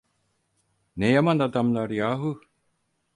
[0.97, 2.41] Ne yaman adamlar yahu…